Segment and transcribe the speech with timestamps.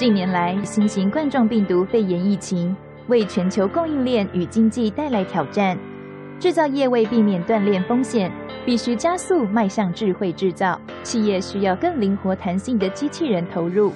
[0.00, 2.74] 近年来，新型冠状病毒肺炎疫情
[3.08, 5.76] 为全球供应链与经济带来挑战。
[6.38, 8.32] 制造业为避免断链风险，
[8.64, 10.80] 必须加速迈向智慧制造。
[11.02, 13.92] 企业需要更灵活弹性的机器人投入。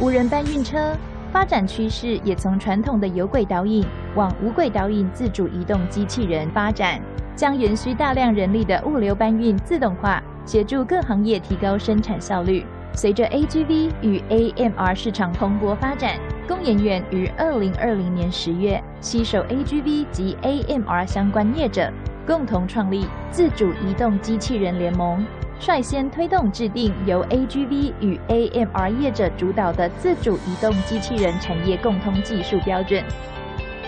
[0.00, 0.96] 无人搬运车
[1.32, 3.84] 发展趋势也从传统的有轨导引
[4.14, 7.00] 往无轨导引自主移动机器人发展，
[7.34, 12.64] 将原需大量人力的物流搬运自动化，协助各行业提高生产效率。
[12.96, 16.18] 随着 AGV 与 AMR 市场蓬勃发展，
[16.48, 21.92] 工研院于二零二零年十月携手 AGV 及 AMR 相关业者，
[22.26, 25.22] 共同创立自主移动机器人联盟，
[25.60, 33.04] 率先推动制定由 AGV 与 AMR 业者主导的自主移动机器人产业共通技术标准，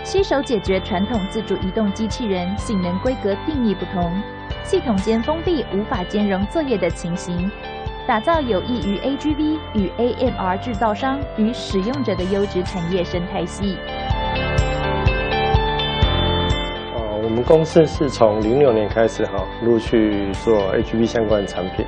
[0.04, 4.12] 携手解决传统自主移动机器人性能规格定义不同、
[4.64, 7.50] 系统间封闭无法兼容作业的情形。
[8.08, 13.76] 打造有益于 AGV 与 AMR 制造商与使用者的优质产业生态系。
[16.94, 21.84] 哦，我们公司是从零六年开始哈，陆续做 AGV 相关的产品。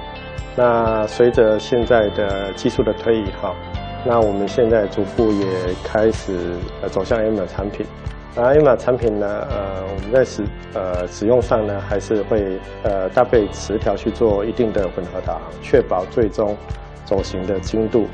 [0.54, 3.56] 那随着现在的技术的推移哈，
[4.04, 5.46] 那我们现在逐步也
[5.82, 7.86] 开始呃走向 M 的产品。
[8.36, 16.56] 那 M 产品呢，呃，我们在使呃使用上呢，还是会呃搭配磁条去做一定的混合导航，确保最终
[17.04, 18.06] 走行的精度。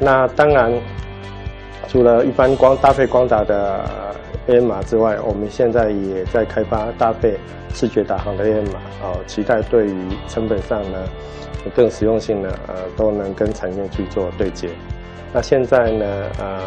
[0.00, 0.72] 那当然，
[1.86, 3.80] 除了一般光搭配光达的
[4.48, 7.38] AMR 之外，我们现在也在开发搭配
[7.72, 9.94] 视觉导航的 AMR，哦，期待对于
[10.26, 10.98] 成本上呢，
[11.76, 14.68] 更实用性呢，呃，都能跟产业去做对接。
[15.32, 16.04] 那现在呢，
[16.40, 16.58] 呃，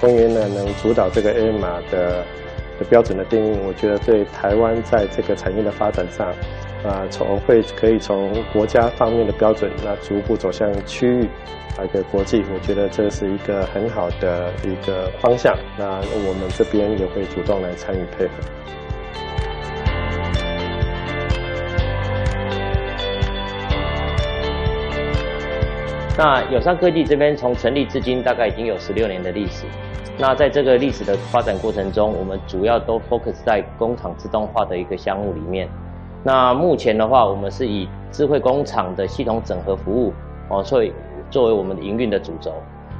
[0.00, 2.24] 公园呢能主导这个 AMR 的。
[2.78, 6.28] 的标准的定义，我觉得对台湾在这个产业的发展上，
[6.84, 11.24] 啊，从会可以从国家方面的标准，那逐步走向区域，
[11.76, 15.56] 啊，一个国际，我觉得这是一个很好的一个方向。
[15.76, 18.32] 那我们这边也会主动来参与配合。
[26.16, 29.66] 那友商科技这边从成立至今大概已经有十六年的历史。
[30.20, 35.68] 那在这个历史的发展过程中，我们主要都 focus 在工厂自动化的一个项目里面。
[36.24, 40.12] 那目前的话，我们是以智慧工厂的系统整合服务
[40.48, 40.92] 哦，所以
[41.30, 42.52] 作为我们营运的主轴。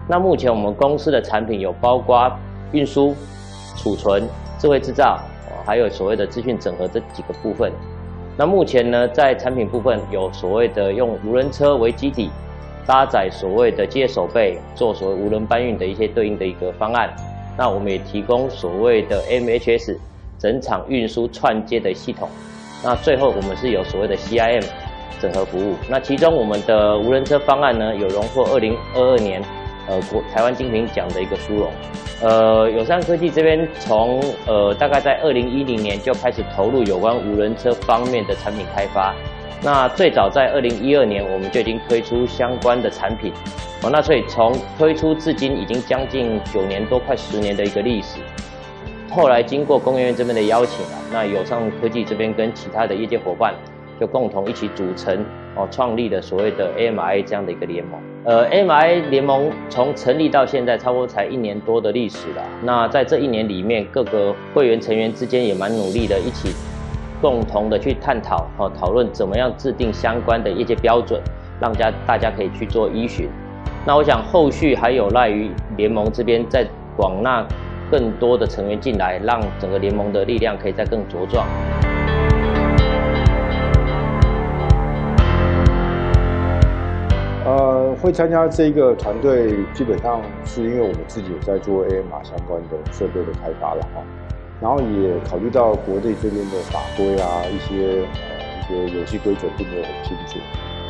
[0.06, 2.30] 那目前我们公司的产品有包括
[2.70, 3.12] 运输、
[3.76, 4.22] 储存、
[4.56, 5.18] 智慧制造，
[5.66, 7.72] 还有所谓的资讯整合这几个部分。
[8.36, 12.30] 那目前呢，在产品部分有所谓的用无人车为基底。
[12.88, 17.15] 搭载所谓的接手背，做所谓无人搬运的一些对应的一个方案。
[17.54, 19.94] 那我们也提供所谓的 MHS
[20.38, 22.27] 整场运输串接的系统。
[22.82, 24.65] 那最后我们是有所谓的 CIM
[25.21, 25.75] 整合服务。
[25.91, 29.43] 那其中我们的无人车方案呢，有荣获二零二二年
[29.87, 31.71] 呃国台湾精品奖的一个殊荣。
[32.22, 39.15] 呃，友善科技这边从呃大概在二零一零年就开始投入有关无人车方面的产品开发。
[39.62, 43.32] 那最早在二零一二年，我们就已经推出相关的产品，
[43.82, 48.18] 哦，那所以从推出至今已经将近九年多，快十年的一个历史。
[49.10, 53.54] 后来经过工研院这边的邀请啊，那友尚科技这边跟其他的业界伙伴
[53.98, 55.24] 就共同一起组成
[55.56, 58.00] 哦，创立了所谓的 AMI 这样的一个联盟。
[58.24, 62.42] 呃，AMI 联盟从成立到现在，差不多才一年多的历史了。
[62.62, 66.50] 那在这一年里面，各个会员成员之间也蛮努力的，一起。
[67.20, 71.20] 共同的去探讨和讨论怎么样制定相关的业界标准，
[71.60, 73.28] 让家大家可以去做依循。
[73.86, 77.46] 那我想后续还有赖于联盟这边再广纳
[77.90, 81.46] 更多的成员进来，让整个联盟的力量可以再更茁壮。
[87.44, 94.02] 呃，会参加这个团队，基本上是因为我们自己有在做 AMR 相关的设备的开发了哈。
[94.60, 100.38] 然后也考虑到国内这边的法规啊，一些呃一些游戏规则并没有很清楚，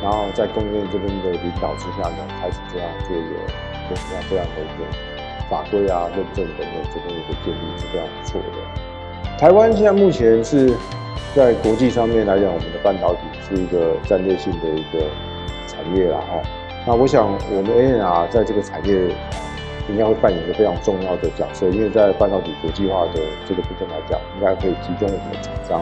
[0.02, 3.36] 然后在工业这边的领导之下呢，开始这样做一个
[3.90, 4.84] 这样这样的一个
[5.50, 9.38] 法规啊认证等等这边一个建立是非常不错的。
[9.38, 10.72] 台湾现在目前是
[11.34, 15.04] 在国际上面来讲，我们的半导体是一个战略性的一个
[15.66, 16.40] 产业了哈。
[16.86, 19.14] 那我想我们 A N R 在这个产业。
[19.88, 25.80] 应该会扮演一个非常重要的角色，因为在半导体国际化的这个部分来讲，应该可以提供我们的厂商，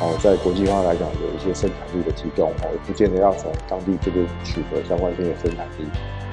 [0.00, 5.86] 哦，在国际化来讲有一些生产力的提供，哦，不见得要从当地这边取得相关性的生产力。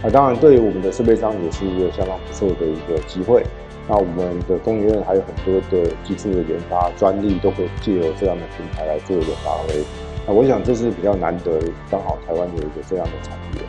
[0.04, 3.46] 那当然，对于我们的设备商也是一个相当不错的一个机会。
[3.88, 9.84] 那我们的工研院还有很多的技术的研发专利，都会借由这样的平台来做一个发挥。
[10.26, 11.60] 那我想这是比较难得，
[11.90, 13.62] 刚好台湾有一个这样的产业。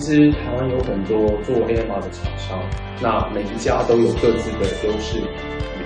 [0.00, 2.58] 其实台湾有很多做 AMR 的厂商，
[3.02, 5.20] 那每一家都有各自的优势。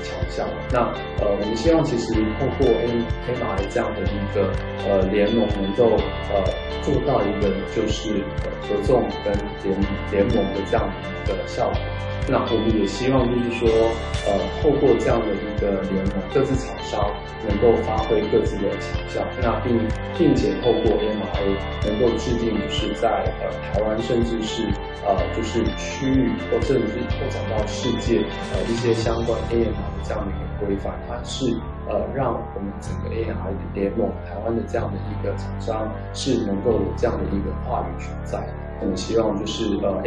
[0.04, 0.46] 强项。
[0.70, 2.86] 那呃，我们希望其实透过 A
[3.26, 4.52] A 这样的一个
[4.86, 5.96] 呃联盟，能够
[6.30, 6.44] 呃
[6.82, 9.32] 做到一个就是呃合纵跟
[9.64, 9.74] 联
[10.12, 11.80] 联盟的这样的一个效果。
[12.26, 13.68] 那我们也希望就是说，
[14.24, 17.12] 呃，透过这样的一个联盟，各自厂商
[17.46, 19.76] 能够发挥各自的强项，那并
[20.16, 21.36] 并且透过 A M A
[21.84, 24.64] 能够制定就是在呃台湾甚至是
[25.04, 28.24] 呃就是区域或甚至扩展到世界
[28.54, 31.56] 呃一些相关 A M A 这样的一个规范，它是
[31.88, 38.46] 呃让我们整个 A M A 联盟台湾的这样的一个厂商是能够有这样的一个话语权在。
[38.80, 40.02] 我们希望就是呃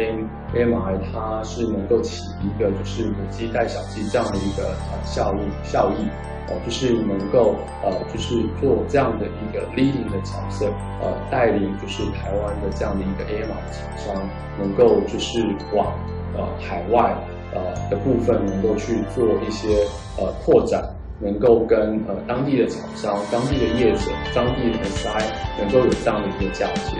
[0.54, 6.06] AMI 它是能够起一个就是母鸡带小鸡这样的一个呃效益效益，
[6.48, 10.66] 呃，就是能够呃就是做这样的一个 leading 的角色，
[11.00, 14.14] 呃，带领就是台湾的这样的一个 AMI 厂商，
[14.58, 15.42] 能够就是
[15.74, 15.94] 往
[16.36, 17.16] 呃海外
[17.64, 20.82] 呃的部分能够去做一些呃拓展，
[21.18, 25.22] 能够跟呃当地的厂商、当地的业者、当地的 S I
[25.58, 26.96] 能够有这样的一个交接，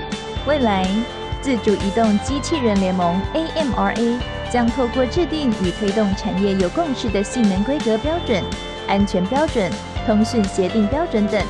[0.47, 0.87] 未来。
[1.41, 4.19] 自主移动机器人联盟 （AMRA）
[4.51, 8.43] 将透过制定与推动产业有共识的性能规格标准、
[8.89, 9.71] 安全标准、
[10.05, 11.41] 通讯协定标准等，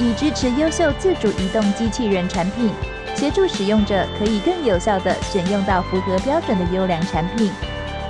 [0.00, 2.70] 以支持优秀自主移动机器人产品，
[3.14, 7.52] 协助使用者可以更有效地选用到符合标准的优良产品。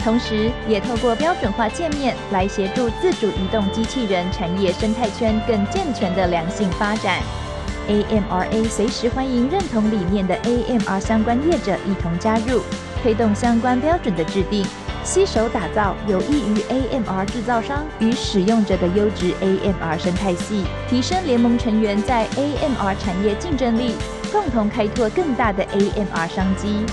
[0.05, 7.21] 同时，也透过标准化界面来协助自主移动机器人产业生态圈更健全的良性发展。
[7.89, 12.61] AMRA 随时欢迎认同理念的 AMR 相关业者一同加入，
[13.03, 14.63] 推动相关标准的制定，
[15.03, 23.95] 携手打造有益于 AMR 制造商与使用者的优质 AMR 生态系，提升联盟成员在 AMR 产业竞争力，
[24.31, 26.85] 共同开拓更大的 AMR 商机。